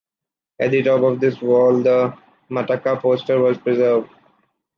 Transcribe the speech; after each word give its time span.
At 0.59 0.71
the 0.71 0.81
top 0.81 1.03
of 1.03 1.19
this 1.19 1.39
wall 1.43 1.83
the 1.83 2.17
matacà 2.49 2.99
posters 2.99 3.55
are 3.59 3.61
preserved. 3.61 4.09